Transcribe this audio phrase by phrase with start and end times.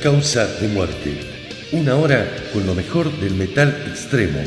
[0.00, 1.20] Causa de Muerte.
[1.72, 4.40] Una hora con lo mejor del metal extremo.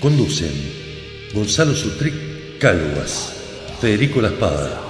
[0.00, 0.52] Conducen
[1.34, 3.32] Gonzalo Sutric Calvas,
[3.80, 4.80] Federico La Espada,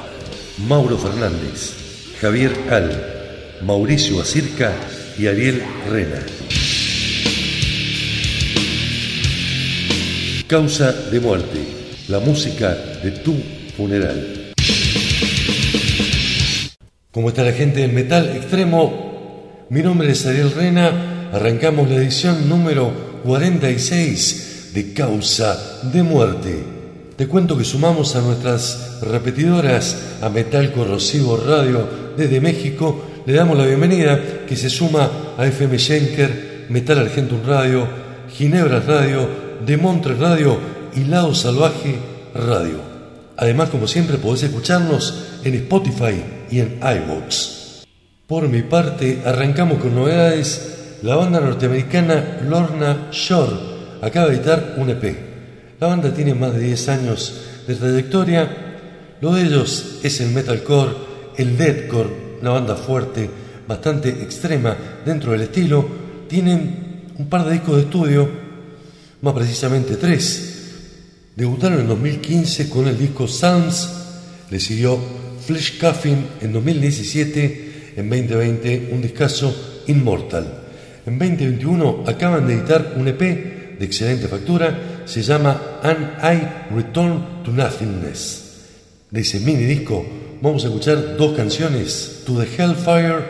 [0.67, 4.73] Mauro Fernández, Javier Al, Mauricio Acirca
[5.19, 6.25] y Ariel Rena.
[10.47, 11.80] Causa de muerte,
[12.11, 13.37] la música de tu
[13.77, 14.53] funeral.
[17.13, 19.67] ¿Cómo está la gente del metal extremo?
[19.71, 22.91] Mi nombre es Ariel Rena, arrancamos la edición número
[23.23, 26.65] 46 de causa de muerte.
[27.17, 33.05] Te cuento que sumamos a nuestras repetidoras a Metal Corrosivo Radio desde México.
[33.25, 37.87] Le damos la bienvenida que se suma a FM Schenker, Metal Argentum Radio,
[38.33, 39.29] Ginebra Radio,
[39.65, 40.59] De Montre Radio
[40.97, 42.79] y Lado Salvaje Radio.
[43.37, 47.85] Además, como siempre, podés escucharnos en Spotify y en iVoox.
[48.27, 50.99] Por mi parte, arrancamos con novedades.
[51.03, 53.57] La banda norteamericana Lorna Shore
[54.03, 55.17] acaba de editar un EP.
[55.81, 59.17] La banda tiene más de 10 años de trayectoria.
[59.21, 60.93] Lo de ellos es el metalcore,
[61.37, 63.29] el deathcore, una banda fuerte,
[63.67, 65.89] bastante extrema dentro del estilo.
[66.29, 68.29] Tienen un par de discos de estudio,
[69.23, 70.50] más precisamente tres.
[71.37, 73.89] Debutaron en 2015 con el disco Sounds,
[74.51, 74.99] le siguió
[75.47, 79.55] Flesh Coffin en 2017, en 2020 un discazo
[79.87, 80.63] Immortal.
[81.07, 83.21] En 2021 acaban de editar un EP
[83.79, 88.45] de excelente factura, se llama And I Return to Nothingness.
[89.11, 90.05] De ese mini disco
[90.43, 93.25] vamos a escuchar dos canciones, To the Hellfire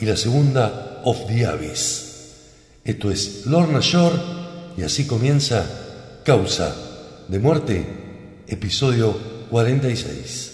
[0.00, 2.06] y la segunda, Of the Abyss.
[2.84, 4.16] Esto es Lorna Shore
[4.76, 5.66] y así comienza
[6.24, 6.89] Causa
[7.30, 7.86] de Muerte,
[8.48, 9.16] episodio
[9.50, 10.49] 46.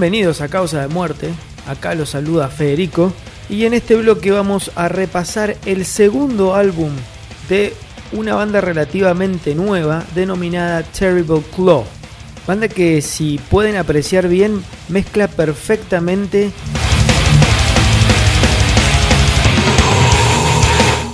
[0.00, 1.28] Bienvenidos a Causa de Muerte,
[1.66, 3.12] acá los saluda Federico
[3.50, 6.88] y en este bloque vamos a repasar el segundo álbum
[7.50, 7.74] de
[8.12, 11.84] una banda relativamente nueva denominada Terrible Claw.
[12.46, 16.50] Banda que si pueden apreciar bien mezcla perfectamente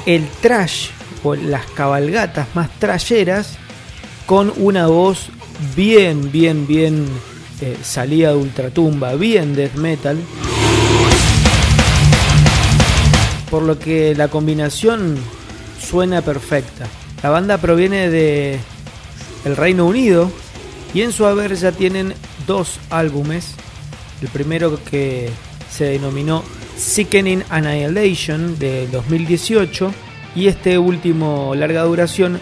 [0.07, 0.91] el trash
[1.25, 3.59] o las cabalgatas más trasheras
[4.27, 5.31] con una voz
[5.75, 7.09] bien, bien, bien
[7.61, 10.19] eh, salida de ultratumba, bien death metal.
[13.51, 15.17] Por lo que la combinación
[15.81, 16.87] suena perfecta.
[17.23, 18.59] La banda proviene de
[19.45, 20.31] el Reino Unido
[20.93, 22.15] y en su haber ya tienen
[22.47, 23.55] dos álbumes.
[24.21, 25.31] El primero que
[25.71, 26.43] se denominó
[26.77, 29.93] Sickening Annihilation de 2018
[30.35, 32.39] y este último larga duración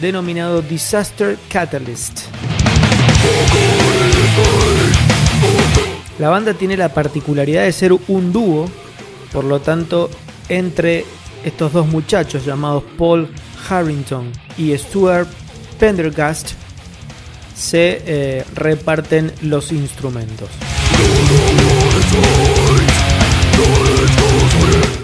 [0.00, 2.22] denominado Disaster Catalyst.
[6.18, 8.68] La banda tiene la particularidad de ser un dúo,
[9.32, 10.08] por lo tanto,
[10.48, 11.04] entre
[11.44, 13.28] estos dos muchachos llamados Paul
[13.68, 15.28] Harrington y Stuart
[15.78, 16.52] Pendergast
[17.54, 20.48] se eh, reparten los instrumentos.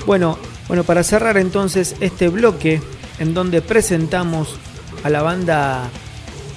[0.06, 2.80] Bueno, bueno, para cerrar entonces este bloque
[3.18, 4.56] en donde presentamos
[5.04, 5.88] a la banda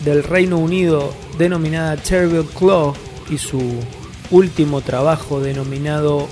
[0.03, 2.93] del Reino Unido denominada Terrible Claw
[3.29, 3.61] y su
[4.31, 6.27] último trabajo denominado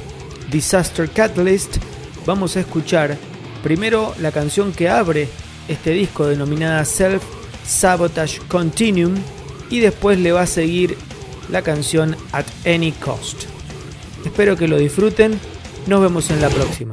[0.52, 1.78] Disaster Catalyst,
[2.26, 3.18] vamos a escuchar
[3.64, 5.28] primero la canción que abre
[5.68, 7.24] este disco denominada Self
[7.66, 9.16] Sabotage Continuum
[9.70, 10.98] y después le va a seguir
[11.50, 13.46] la canción At Any Cost.
[14.26, 15.40] Espero que lo disfruten,
[15.88, 16.92] nos vemos en la próxima.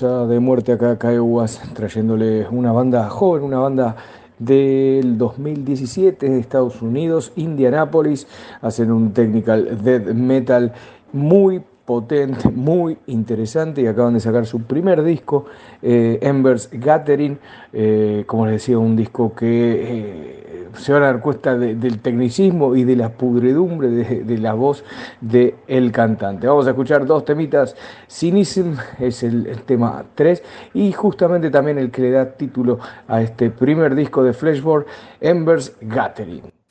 [0.00, 3.96] De Muerte acá, Caeguas, trayéndole una banda joven, una banda
[4.38, 8.26] del 2017 de Estados Unidos, Indianapolis,
[8.62, 10.72] hacen un technical death metal
[11.12, 15.44] muy potente, muy interesante y acaban de sacar su primer disco,
[15.82, 17.38] eh, Embers Gathering,
[17.74, 20.51] eh, como les decía, un disco que eh,
[20.92, 24.84] van a dar cuenta del tecnicismo y de la pudredumbre de, la voz
[25.20, 26.46] del el cantante.
[26.46, 27.76] Vamos a escuchar dos temitas,
[28.08, 30.42] Cynicism es el, el, tema 3
[30.74, 34.86] y justamente también el que le da título a este primer disco de Fleshboard,
[35.20, 36.61] Embers Gathering.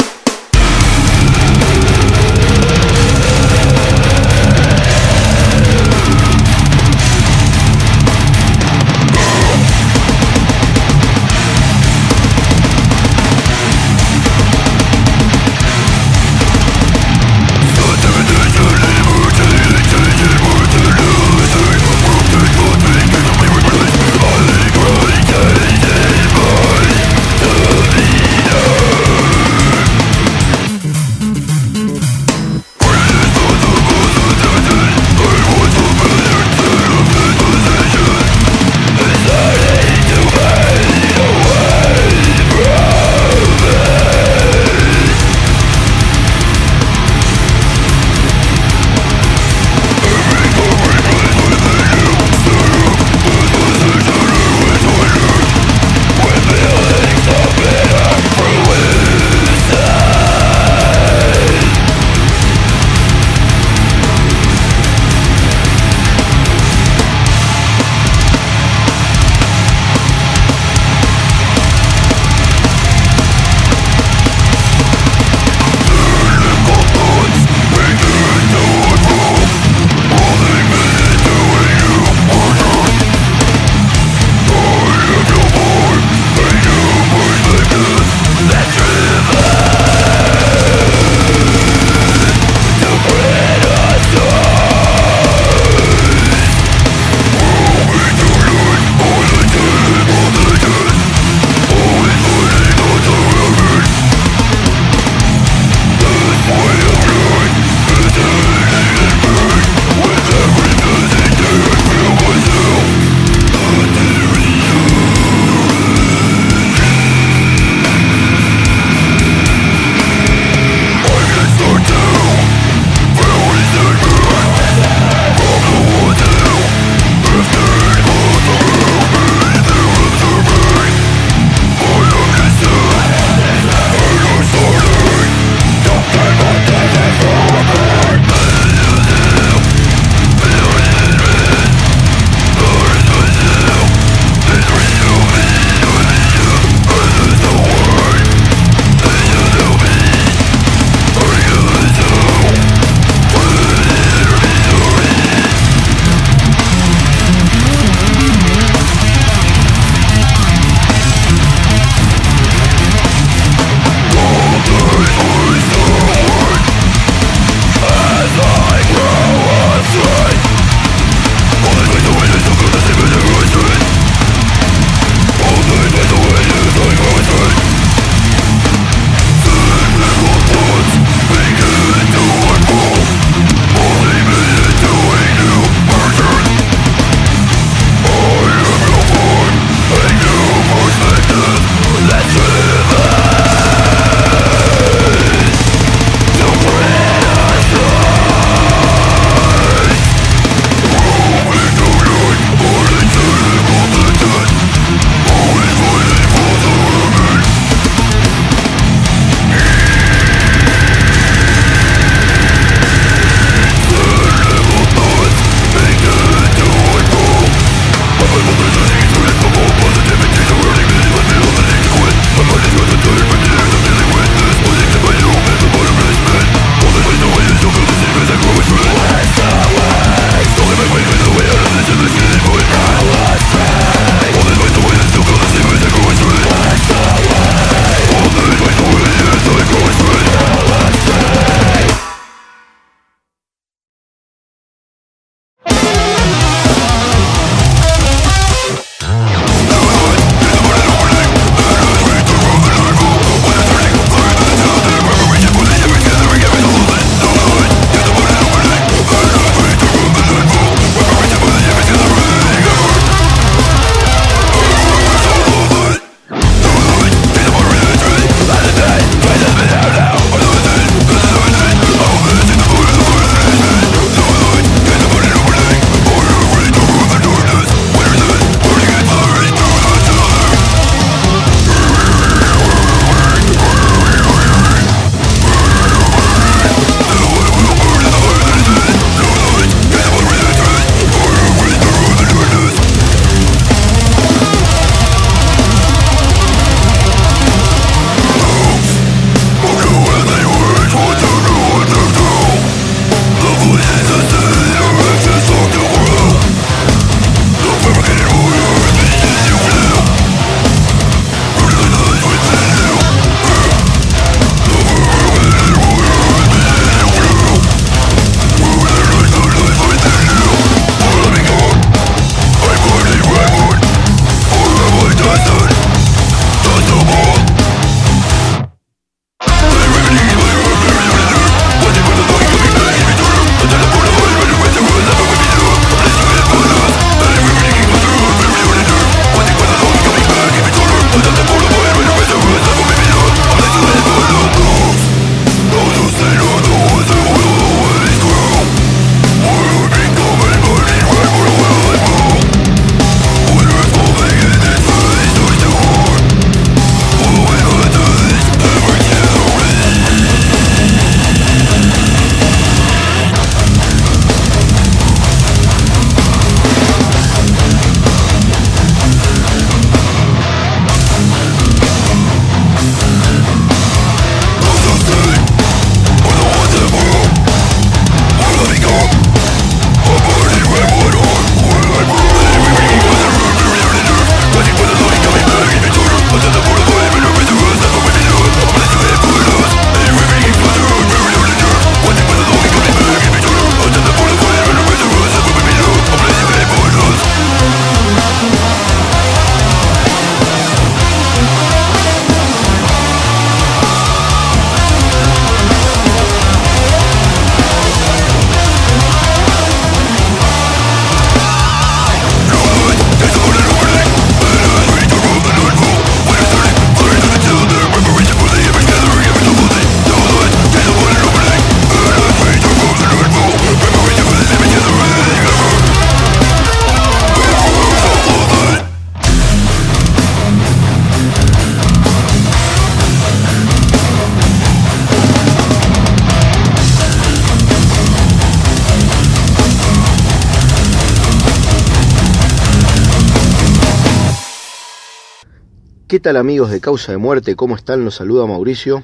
[446.22, 447.56] Tal amigos de Causa de Muerte?
[447.56, 448.06] ¿Cómo están?
[448.06, 449.02] Los saluda Mauricio.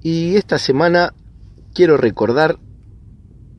[0.00, 1.12] Y esta semana
[1.74, 2.58] quiero recordar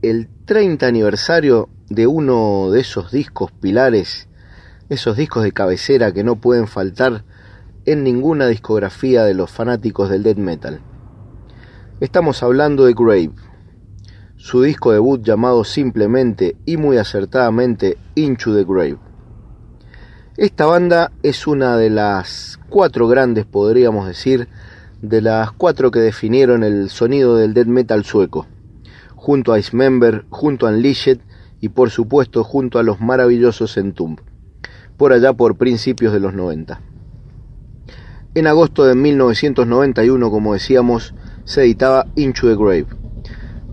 [0.02, 4.28] el 30 aniversario de uno de esos discos pilares,
[4.90, 7.24] esos discos de cabecera que no pueden faltar
[7.86, 10.82] en ninguna discografía de los fanáticos del death metal.
[12.00, 13.32] Estamos hablando de Grave,
[14.36, 19.13] su disco debut llamado simplemente y muy acertadamente Into the Grave.
[20.36, 24.48] Esta banda es una de las cuatro grandes, podríamos decir,
[25.00, 28.48] de las cuatro que definieron el sonido del death metal sueco,
[29.14, 31.20] junto a Member, junto a Unleashed
[31.62, 34.22] y por supuesto junto a los maravillosos Entomb,
[34.98, 36.82] por allá por principios de los 90.
[38.34, 42.88] En agosto de 1991, como decíamos, se editaba Into the Grave,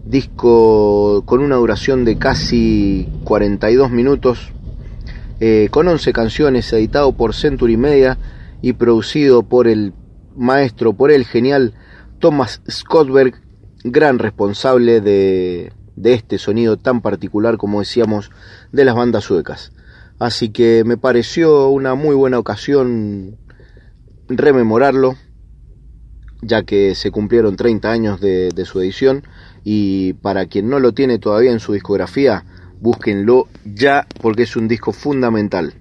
[0.04, 4.52] disco con una duración de casi 42 minutos,
[5.40, 8.18] eh, con 11 canciones, editado por Century Media
[8.62, 9.94] y producido por el
[10.36, 11.74] maestro, por el genial
[12.18, 13.40] Thomas Scottberg,
[13.82, 18.30] gran responsable de, este sonido tan particular, como decíamos,
[18.72, 19.72] de las bandas suecas.
[20.18, 23.38] Así que me pareció una muy buena ocasión
[24.28, 25.16] rememorarlo,
[26.42, 29.24] ya que se cumplieron 30 años de, su edición
[29.64, 32.44] y para quien no lo tiene todavía en su discografía,
[32.80, 35.74] búsquenlo ya porque es un disco fundamental.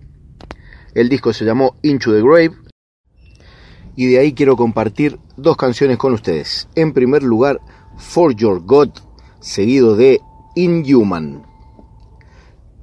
[0.93, 2.51] El disco se llamó Into the Grave
[3.95, 6.67] y de ahí quiero compartir dos canciones con ustedes.
[6.75, 7.59] En primer lugar,
[7.97, 8.89] For Your God,
[9.39, 10.21] seguido de
[10.55, 11.43] Inhuman.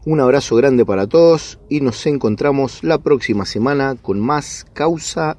[0.05, 5.37] Un abrazo grande para todos y nos encontramos la próxima semana con más causa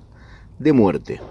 [0.59, 1.21] de muerte.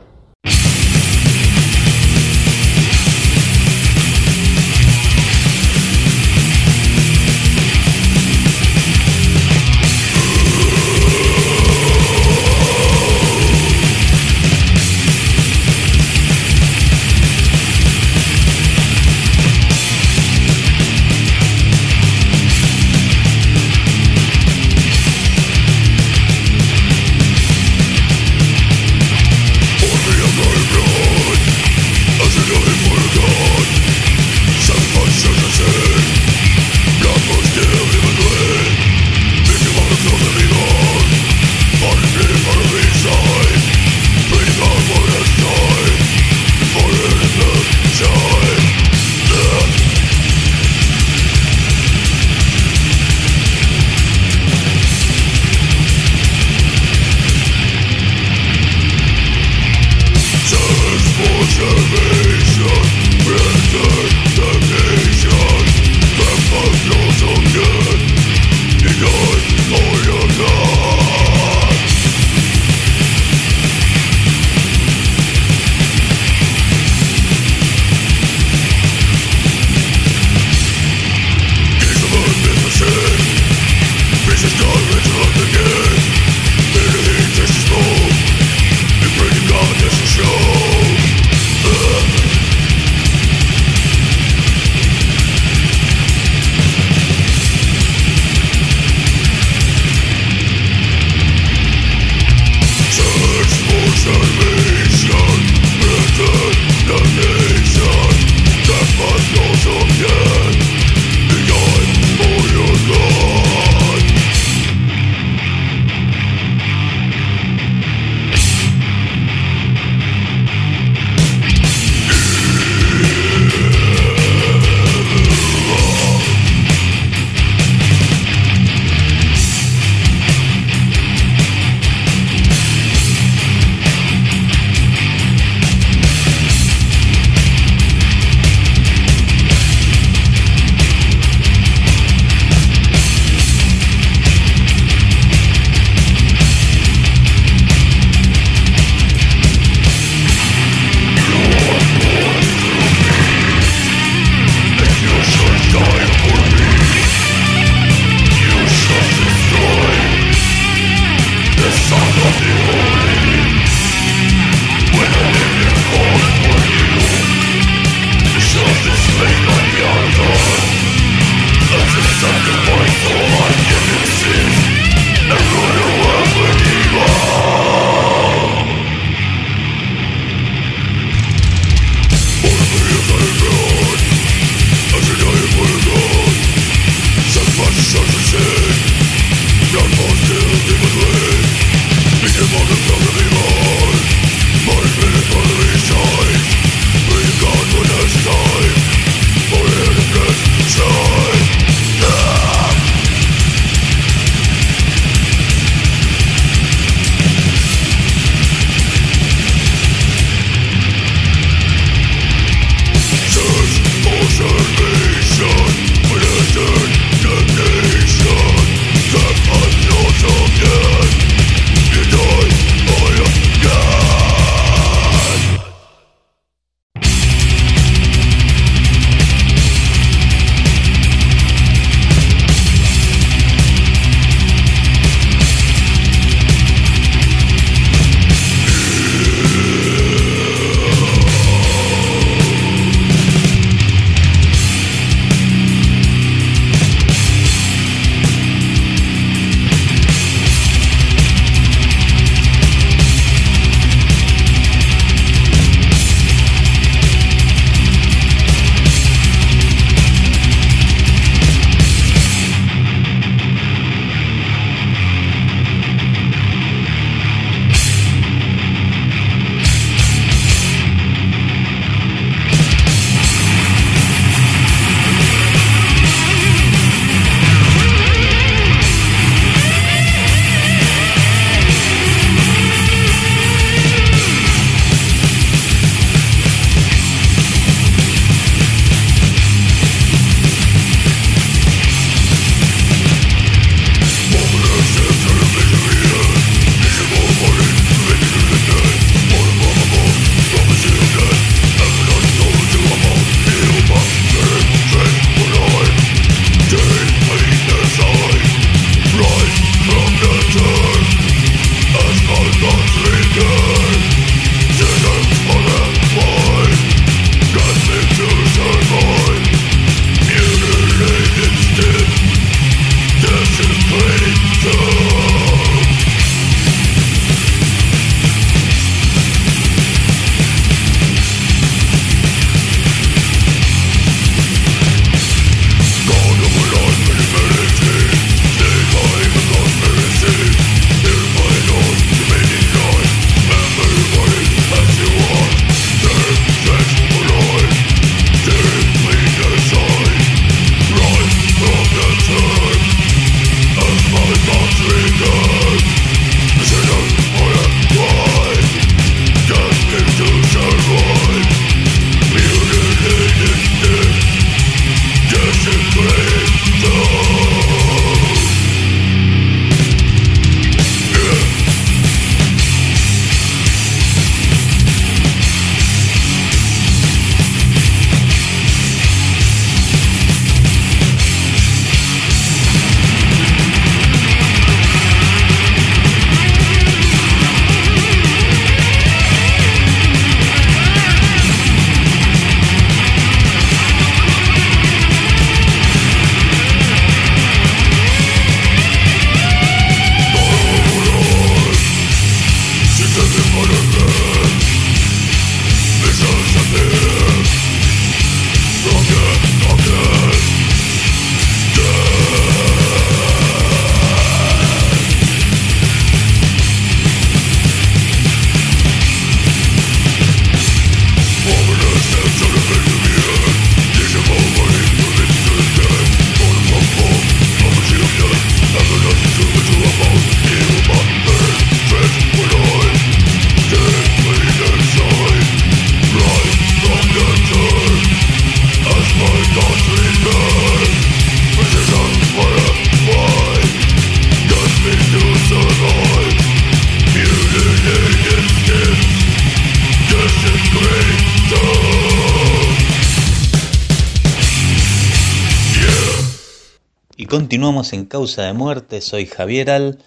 [457.66, 459.98] En Causa de Muerte, soy Javier Al.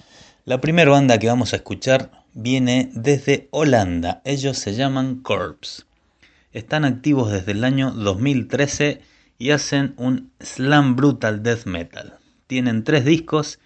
[0.45, 5.85] La primera banda que vamos a escuchar viene desde Holanda, ellos se llaman Corps.
[6.53, 9.01] Están activos desde el año 2013
[9.37, 12.17] y hacen un slam brutal death metal.
[12.47, 13.59] Tienen tres discos,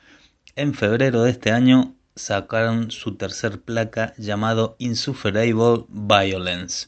[0.55, 6.87] en febrero de este año sacaron su tercer placa llamado Insufferable Violence.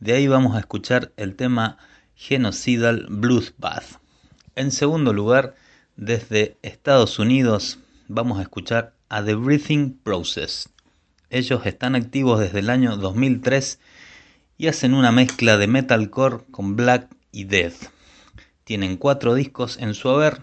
[0.00, 1.76] De ahí vamos a escuchar el tema
[2.14, 4.00] Genocidal Bloodbath.
[4.56, 5.54] En segundo lugar,
[6.00, 7.78] desde Estados Unidos
[8.08, 10.70] vamos a escuchar a The Breathing Process.
[11.28, 13.78] Ellos están activos desde el año 2003
[14.56, 17.90] y hacen una mezcla de metalcore con black y death.
[18.64, 20.40] Tienen cuatro discos en su haber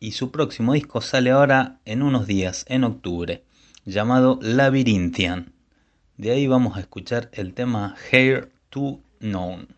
[0.00, 3.44] y su próximo disco sale ahora en unos días, en octubre,
[3.84, 5.52] llamado Labyrinthian.
[6.16, 9.68] De ahí vamos a escuchar el tema Hair to Known.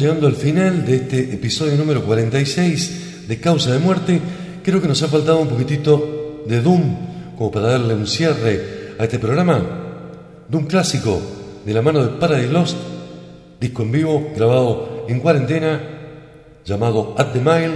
[0.00, 4.18] Llegando al final de este episodio número 46 de Causa de Muerte.
[4.64, 9.04] Creo que nos ha faltado un poquitito de Doom como para darle un cierre a
[9.04, 9.62] este programa.
[10.48, 11.20] Doom clásico
[11.66, 12.78] de la mano de Paradise Lost,
[13.60, 15.82] disco en vivo grabado en cuarentena
[16.64, 17.74] llamado At the Mile.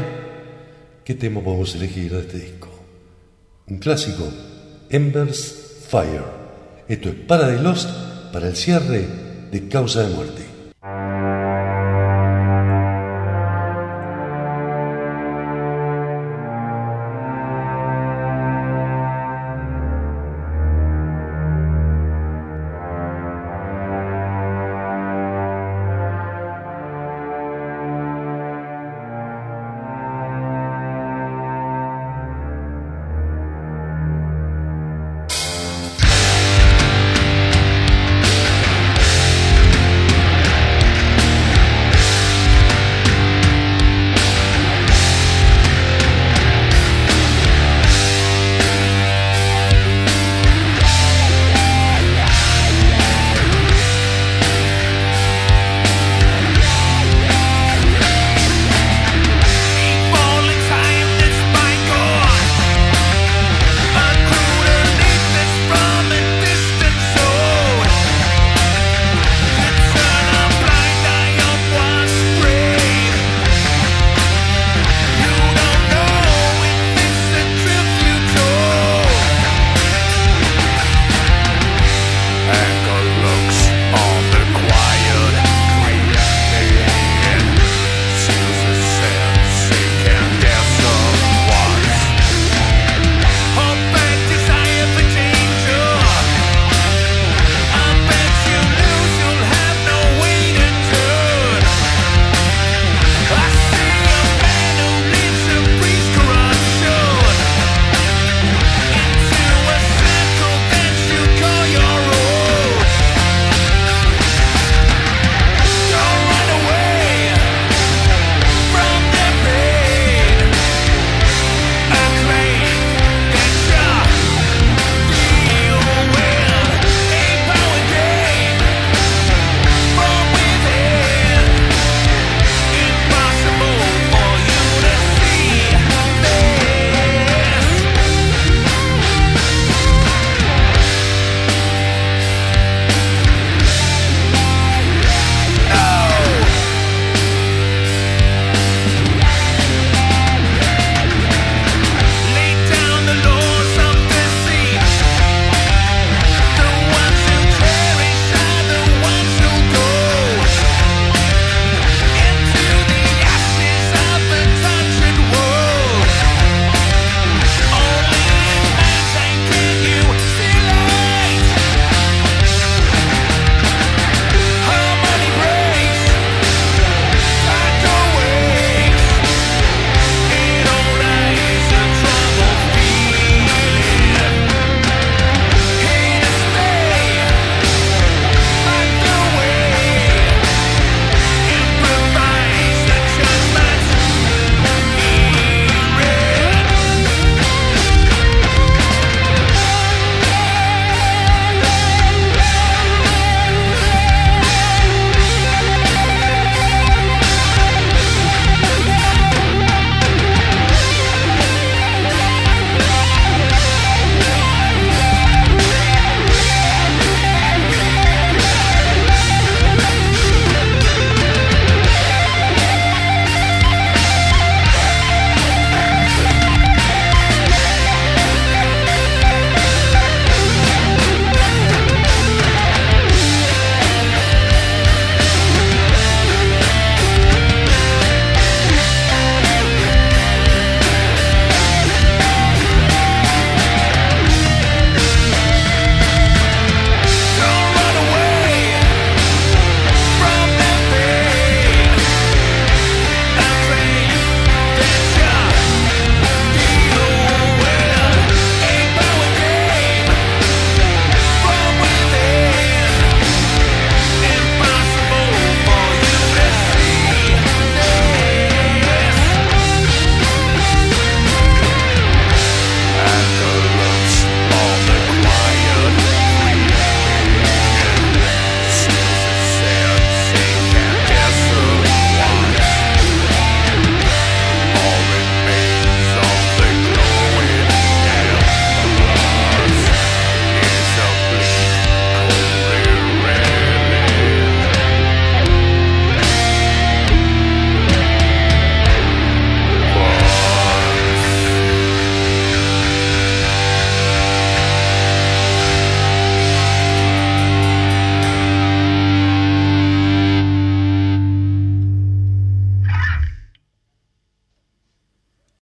[1.05, 2.71] ¿Qué tema podemos elegir de este disco?
[3.69, 4.27] Un clásico,
[4.89, 6.25] Embers Fire.
[6.89, 7.91] Esto es Paradise Lost
[8.33, 9.05] para el cierre
[9.53, 10.44] de Causa de Muerte.